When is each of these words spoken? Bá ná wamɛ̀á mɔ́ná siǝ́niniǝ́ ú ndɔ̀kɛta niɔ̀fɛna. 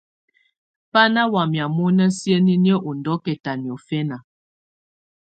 Bá 0.91 1.03
ná 1.13 1.21
wamɛ̀á 1.33 1.65
mɔ́ná 1.75 2.05
siǝ́niniǝ́ 2.17 2.83
ú 2.87 2.91
ndɔ̀kɛta 2.97 3.51
niɔ̀fɛna. 3.61 4.17